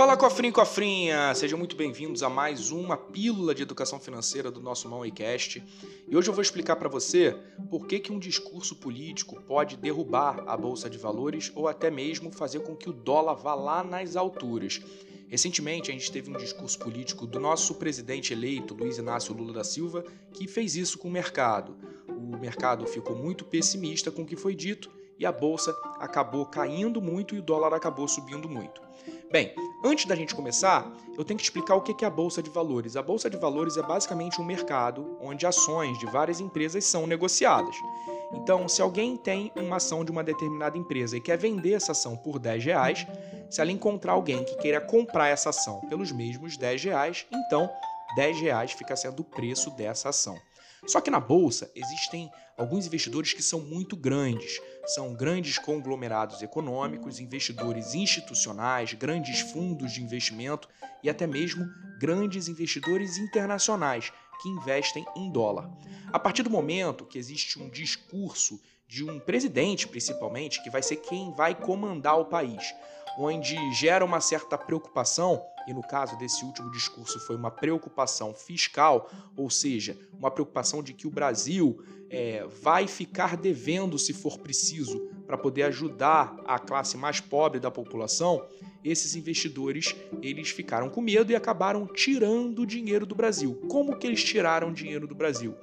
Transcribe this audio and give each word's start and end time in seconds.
Fala 0.00 0.16
cofrinho 0.16 0.54
cofrinha, 0.54 1.34
sejam 1.34 1.58
muito 1.58 1.76
bem-vindos 1.76 2.22
a 2.22 2.30
mais 2.30 2.70
uma 2.70 2.96
pílula 2.96 3.54
de 3.54 3.62
educação 3.62 4.00
financeira 4.00 4.50
do 4.50 4.58
nosso 4.58 4.88
Mãoicast. 4.88 5.62
E 6.08 6.16
hoje 6.16 6.26
eu 6.26 6.32
vou 6.32 6.40
explicar 6.40 6.76
para 6.76 6.88
você 6.88 7.36
por 7.68 7.86
que, 7.86 7.98
que 7.98 8.10
um 8.10 8.18
discurso 8.18 8.76
político 8.76 9.38
pode 9.42 9.76
derrubar 9.76 10.42
a 10.46 10.56
bolsa 10.56 10.88
de 10.88 10.96
valores 10.96 11.52
ou 11.54 11.68
até 11.68 11.90
mesmo 11.90 12.32
fazer 12.32 12.60
com 12.60 12.74
que 12.74 12.88
o 12.88 12.94
dólar 12.94 13.34
vá 13.34 13.54
lá 13.54 13.84
nas 13.84 14.16
alturas. 14.16 14.80
Recentemente, 15.28 15.90
a 15.90 15.92
gente 15.92 16.10
teve 16.10 16.30
um 16.30 16.38
discurso 16.38 16.78
político 16.78 17.26
do 17.26 17.38
nosso 17.38 17.74
presidente 17.74 18.32
eleito, 18.32 18.72
Luiz 18.72 18.96
Inácio 18.96 19.34
Lula 19.34 19.52
da 19.52 19.64
Silva, 19.64 20.02
que 20.32 20.48
fez 20.48 20.76
isso 20.76 20.96
com 20.96 21.08
o 21.08 21.12
mercado. 21.12 21.76
O 22.08 22.38
mercado 22.38 22.86
ficou 22.86 23.14
muito 23.14 23.44
pessimista 23.44 24.10
com 24.10 24.22
o 24.22 24.26
que 24.26 24.34
foi 24.34 24.54
dito 24.54 24.90
e 25.18 25.26
a 25.26 25.30
bolsa 25.30 25.76
acabou 25.98 26.46
caindo 26.46 27.02
muito 27.02 27.34
e 27.34 27.38
o 27.38 27.42
dólar 27.42 27.74
acabou 27.74 28.08
subindo 28.08 28.48
muito. 28.48 28.80
Bem, 29.30 29.54
antes 29.82 30.06
da 30.06 30.14
gente 30.14 30.34
começar, 30.34 30.90
eu 31.16 31.24
tenho 31.24 31.38
que 31.38 31.44
explicar 31.44 31.74
o 31.74 31.80
que 31.80 32.04
é 32.04 32.08
a 32.08 32.10
Bolsa 32.10 32.42
de 32.42 32.50
Valores. 32.50 32.96
A 32.96 33.02
Bolsa 33.02 33.28
de 33.28 33.36
Valores 33.36 33.76
é 33.76 33.82
basicamente 33.82 34.40
um 34.40 34.44
mercado 34.44 35.16
onde 35.20 35.46
ações 35.46 35.98
de 35.98 36.06
várias 36.06 36.40
empresas 36.40 36.84
são 36.84 37.06
negociadas. 37.06 37.74
Então, 38.32 38.68
se 38.68 38.80
alguém 38.80 39.16
tem 39.16 39.50
uma 39.56 39.76
ação 39.76 40.04
de 40.04 40.10
uma 40.10 40.22
determinada 40.22 40.78
empresa 40.78 41.16
e 41.16 41.20
quer 41.20 41.36
vender 41.36 41.72
essa 41.72 41.92
ação 41.92 42.16
por 42.16 42.38
10 42.38 42.64
reais, 42.64 43.06
se 43.50 43.60
ela 43.60 43.72
encontrar 43.72 44.12
alguém 44.12 44.44
que 44.44 44.56
queira 44.56 44.80
comprar 44.80 45.28
essa 45.28 45.50
ação 45.50 45.80
pelos 45.88 46.12
mesmos 46.12 46.56
10 46.56 46.84
reais, 46.84 47.26
então 47.32 47.68
10 48.14 48.40
reais 48.40 48.72
fica 48.72 48.94
sendo 48.94 49.20
o 49.20 49.24
preço 49.24 49.70
dessa 49.70 50.10
ação. 50.10 50.38
Só 50.86 51.00
que 51.00 51.10
na 51.10 51.20
bolsa 51.20 51.70
existem 51.74 52.30
alguns 52.56 52.86
investidores 52.86 53.32
que 53.32 53.42
são 53.42 53.60
muito 53.60 53.96
grandes. 53.96 54.60
São 54.86 55.14
grandes 55.14 55.58
conglomerados 55.58 56.42
econômicos, 56.42 57.20
investidores 57.20 57.94
institucionais, 57.94 58.94
grandes 58.94 59.40
fundos 59.40 59.92
de 59.92 60.02
investimento 60.02 60.68
e 61.02 61.10
até 61.10 61.26
mesmo 61.26 61.66
grandes 61.98 62.48
investidores 62.48 63.18
internacionais 63.18 64.12
que 64.40 64.48
investem 64.48 65.04
em 65.16 65.30
dólar. 65.30 65.70
A 66.12 66.18
partir 66.18 66.42
do 66.42 66.50
momento 66.50 67.04
que 67.04 67.18
existe 67.18 67.58
um 67.58 67.68
discurso 67.68 68.60
de 68.88 69.08
um 69.08 69.20
presidente, 69.20 69.86
principalmente, 69.86 70.62
que 70.62 70.70
vai 70.70 70.82
ser 70.82 70.96
quem 70.96 71.32
vai 71.32 71.54
comandar 71.54 72.18
o 72.18 72.24
país, 72.24 72.74
onde 73.18 73.56
gera 73.72 74.04
uma 74.04 74.20
certa 74.20 74.56
preocupação, 74.56 75.42
e 75.66 75.72
no 75.72 75.82
caso 75.82 76.16
desse 76.16 76.44
último 76.44 76.70
discurso 76.70 77.18
foi 77.20 77.36
uma 77.36 77.50
preocupação 77.50 78.34
fiscal, 78.34 79.10
ou 79.36 79.50
seja, 79.50 79.96
uma 80.18 80.30
preocupação 80.30 80.82
de 80.82 80.92
que 80.92 81.06
o 81.06 81.10
Brasil 81.10 81.82
é, 82.08 82.44
vai 82.62 82.86
ficar 82.86 83.36
devendo 83.36 83.98
se 83.98 84.12
for 84.12 84.38
preciso 84.38 85.08
para 85.26 85.38
poder 85.38 85.62
ajudar 85.64 86.36
a 86.44 86.58
classe 86.58 86.96
mais 86.96 87.20
pobre 87.20 87.60
da 87.60 87.70
população, 87.70 88.44
esses 88.82 89.14
investidores 89.14 89.94
eles 90.22 90.50
ficaram 90.50 90.88
com 90.88 91.00
medo 91.00 91.30
e 91.30 91.36
acabaram 91.36 91.86
tirando 91.86 92.66
dinheiro 92.66 93.06
do 93.06 93.14
Brasil. 93.14 93.54
Como 93.68 93.96
que 93.96 94.06
eles 94.06 94.24
tiraram 94.24 94.72
dinheiro 94.72 95.06
do 95.06 95.14
Brasil? 95.14 95.54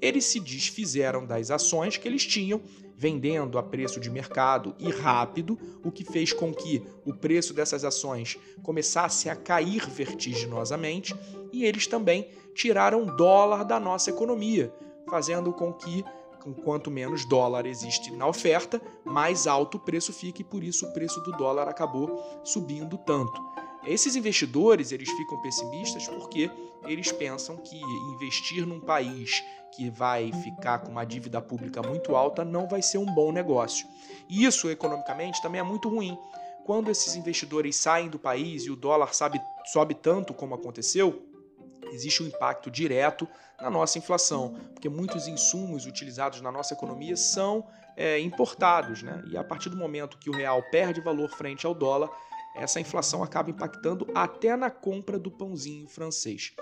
Eles 0.00 0.24
se 0.24 0.40
desfizeram 0.40 1.24
das 1.26 1.50
ações 1.50 1.96
que 1.96 2.06
eles 2.06 2.24
tinham, 2.24 2.60
vendendo 2.96 3.58
a 3.58 3.62
preço 3.62 4.00
de 4.00 4.10
mercado 4.10 4.74
e 4.78 4.90
rápido, 4.90 5.58
o 5.84 5.92
que 5.92 6.04
fez 6.04 6.32
com 6.32 6.52
que 6.52 6.82
o 7.04 7.14
preço 7.14 7.52
dessas 7.52 7.84
ações 7.84 8.38
começasse 8.62 9.28
a 9.28 9.36
cair 9.36 9.88
vertiginosamente, 9.88 11.14
e 11.52 11.64
eles 11.64 11.86
também 11.86 12.28
tiraram 12.54 13.04
dólar 13.16 13.64
da 13.64 13.78
nossa 13.78 14.10
economia, 14.10 14.72
fazendo 15.08 15.52
com 15.52 15.72
que 15.72 16.04
quanto 16.54 16.90
menos 16.90 17.24
dólar 17.24 17.66
existe 17.66 18.12
na 18.12 18.26
oferta, 18.26 18.80
mais 19.04 19.46
alto 19.46 19.76
o 19.76 19.80
preço 19.80 20.12
fica 20.12 20.42
e 20.42 20.44
por 20.44 20.62
isso 20.62 20.86
o 20.86 20.92
preço 20.92 21.20
do 21.22 21.32
dólar 21.32 21.68
acabou 21.68 22.22
subindo 22.44 22.96
tanto. 22.98 23.55
Esses 23.86 24.16
investidores, 24.16 24.90
eles 24.90 25.08
ficam 25.10 25.40
pessimistas 25.40 26.08
porque 26.08 26.50
eles 26.84 27.12
pensam 27.12 27.56
que 27.56 27.80
investir 28.14 28.66
num 28.66 28.80
país 28.80 29.42
que 29.74 29.90
vai 29.90 30.32
ficar 30.32 30.80
com 30.80 30.90
uma 30.90 31.04
dívida 31.04 31.40
pública 31.40 31.82
muito 31.82 32.16
alta 32.16 32.44
não 32.44 32.66
vai 32.66 32.82
ser 32.82 32.98
um 32.98 33.06
bom 33.06 33.30
negócio. 33.30 33.86
E 34.28 34.44
isso 34.44 34.70
economicamente 34.70 35.40
também 35.42 35.60
é 35.60 35.64
muito 35.64 35.88
ruim. 35.88 36.18
Quando 36.64 36.90
esses 36.90 37.14
investidores 37.14 37.76
saem 37.76 38.08
do 38.08 38.18
país 38.18 38.64
e 38.64 38.70
o 38.70 38.76
dólar 38.76 39.14
sabe, 39.14 39.40
sobe 39.66 39.94
tanto 39.94 40.34
como 40.34 40.54
aconteceu, 40.54 41.22
existe 41.92 42.22
um 42.22 42.26
impacto 42.26 42.70
direto 42.70 43.28
na 43.60 43.70
nossa 43.70 43.98
inflação, 43.98 44.58
porque 44.72 44.88
muitos 44.88 45.28
insumos 45.28 45.86
utilizados 45.86 46.40
na 46.40 46.50
nossa 46.50 46.74
economia 46.74 47.16
são 47.16 47.64
é, 47.96 48.18
importados, 48.18 49.02
né? 49.02 49.22
E 49.30 49.36
a 49.36 49.44
partir 49.44 49.70
do 49.70 49.76
momento 49.76 50.18
que 50.18 50.28
o 50.28 50.34
real 50.34 50.62
perde 50.70 51.00
valor 51.00 51.30
frente 51.30 51.64
ao 51.64 51.74
dólar, 51.74 52.10
essa 52.56 52.80
inflação 52.80 53.22
acaba 53.22 53.50
impactando 53.50 54.06
até 54.14 54.56
na 54.56 54.70
compra 54.70 55.18
do 55.18 55.30
pãozinho 55.30 55.88
francês. 55.88 56.52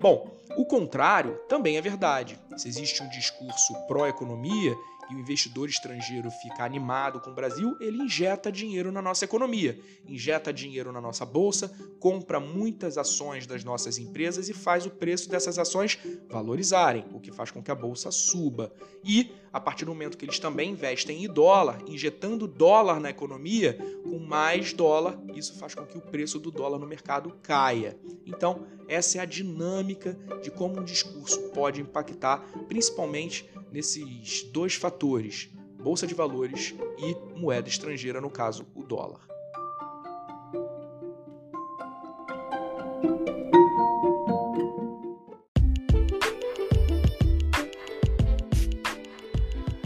Bom, 0.00 0.38
o 0.56 0.64
contrário 0.64 1.38
também 1.48 1.76
é 1.76 1.80
verdade. 1.80 2.38
Se 2.56 2.68
existe 2.68 3.02
um 3.02 3.08
discurso 3.08 3.74
pró-economia 3.86 4.76
e 5.10 5.14
o 5.14 5.18
investidor 5.18 5.68
estrangeiro 5.68 6.30
fica 6.30 6.64
animado 6.64 7.20
com 7.20 7.30
o 7.30 7.34
Brasil, 7.34 7.76
ele 7.80 8.02
injeta 8.02 8.52
dinheiro 8.52 8.92
na 8.92 9.00
nossa 9.00 9.24
economia, 9.24 9.78
injeta 10.06 10.52
dinheiro 10.52 10.92
na 10.92 11.00
nossa 11.00 11.24
bolsa, 11.24 11.72
compra 11.98 12.38
muitas 12.38 12.98
ações 12.98 13.46
das 13.46 13.64
nossas 13.64 13.98
empresas 13.98 14.48
e 14.48 14.54
faz 14.54 14.86
o 14.86 14.90
preço 14.90 15.28
dessas 15.28 15.58
ações 15.58 15.98
valorizarem, 16.28 17.04
o 17.12 17.20
que 17.20 17.32
faz 17.32 17.50
com 17.50 17.62
que 17.62 17.70
a 17.70 17.74
bolsa 17.74 18.10
suba. 18.10 18.72
E, 19.04 19.32
a 19.52 19.60
partir 19.60 19.84
do 19.84 19.92
momento 19.92 20.16
que 20.16 20.24
eles 20.24 20.38
também 20.38 20.70
investem 20.70 21.24
em 21.24 21.28
dólar, 21.28 21.82
injetando 21.86 22.46
dólar 22.46 23.00
na 23.00 23.10
economia, 23.10 23.78
com 24.04 24.18
mais 24.18 24.72
dólar, 24.72 25.18
isso 25.34 25.58
faz 25.58 25.74
com 25.74 25.86
que 25.86 25.98
o 25.98 26.02
preço 26.02 26.38
do 26.38 26.50
dólar 26.50 26.78
no 26.78 26.86
mercado 26.86 27.36
caia. 27.42 27.98
Então, 28.26 28.66
essa 28.88 29.18
é 29.18 29.20
a 29.20 29.24
dinâmica 29.24 30.18
de 30.42 30.50
como 30.50 30.80
um 30.80 30.84
discurso 30.84 31.50
pode 31.50 31.80
impactar, 31.80 32.40
principalmente 32.68 33.48
nesses 33.72 34.42
dois 34.44 34.74
fatores, 34.74 35.50
bolsa 35.82 36.06
de 36.06 36.14
valores 36.14 36.74
e 36.98 37.38
moeda 37.38 37.68
estrangeira, 37.68 38.20
no 38.20 38.30
caso, 38.30 38.66
o 38.74 38.82
dólar. 38.82 39.26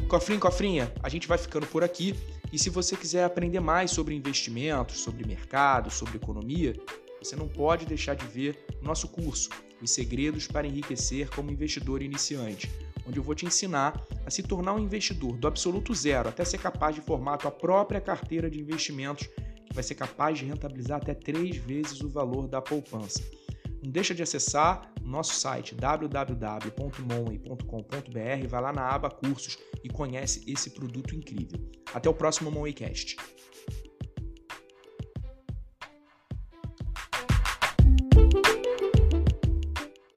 Cofrinho, 0.09 0.41
cofrinha, 0.41 0.93
a 1.03 1.09
gente 1.09 1.27
vai 1.27 1.39
ficando 1.39 1.67
por 1.67 1.83
aqui. 1.83 2.15
E 2.53 2.59
se 2.59 2.69
você 2.69 2.95
quiser 2.95 3.25
aprender 3.25 3.61
mais 3.61 3.91
sobre 3.93 4.15
investimentos, 4.15 5.01
sobre 5.01 5.27
mercado, 5.27 5.91
sobre 5.91 6.17
economia, 6.17 6.77
você 7.19 7.35
não 7.35 7.49
pode 7.49 7.87
deixar 7.87 8.15
de 8.15 8.27
ver 8.27 8.67
nosso 8.83 9.09
curso, 9.09 9.49
Os 9.81 9.91
Segredos 9.91 10.47
para 10.47 10.67
Enriquecer 10.67 11.31
como 11.31 11.51
Investidor 11.51 12.03
Iniciante 12.03 12.71
onde 13.07 13.19
eu 13.19 13.23
vou 13.23 13.35
te 13.35 13.47
ensinar 13.47 14.01
a 14.25 14.31
se 14.31 14.43
tornar 14.43 14.75
um 14.75 14.79
investidor 14.79 15.37
do 15.37 15.49
absoluto 15.49 15.95
zero 15.95 16.29
até 16.29 16.45
ser 16.45 16.59
capaz 16.59 16.95
de 16.95 17.01
formar 17.01 17.35
a 17.35 17.39
tua 17.39 17.51
própria 17.51 18.01
carteira 18.01 18.51
de 18.51 18.61
investimentos 18.61 19.29
que 19.67 19.75
vai 19.75 19.83
ser 19.83 19.95
capaz 19.95 20.39
de 20.39 20.45
rentabilizar 20.45 20.99
até 20.99 21.15
três 21.15 21.57
vezes 21.57 22.01
o 22.01 22.09
valor 22.09 22.47
da 22.47 22.61
poupança. 22.61 23.23
Não 23.83 23.91
deixa 23.91 24.15
de 24.15 24.23
acessar 24.23 24.93
nosso 25.03 25.35
site 25.35 25.75
www.money.com.br, 25.75 28.49
vai 28.49 28.63
lá 28.63 28.73
na 28.73 28.89
aba 28.89 29.11
cursos 29.11 29.59
e 29.83 29.89
conhece 29.89 30.45
esse 30.47 30.71
produto 30.71 31.17
incrível. 31.17 31.59
Até 31.93 32.09
o 32.09 32.15
próximo 32.15 32.51
Moneycast. 32.51 33.17